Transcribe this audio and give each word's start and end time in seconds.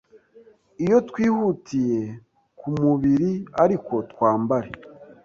Iyo 0.83 0.97
twihutiye 1.09 2.01
kumubiri 2.59 3.31
ariko 3.63 3.93
twambare 4.11 4.69